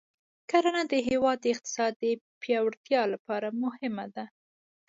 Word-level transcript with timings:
کرنه 0.49 0.81
د 0.91 0.93
هېواد 1.07 1.37
د 1.41 1.45
اقتصاد 1.53 1.93
د 2.03 2.05
پیاوړتیا 2.41 3.01
لپاره 3.13 3.47
مهمه 3.63 4.05
ده. 4.15 4.25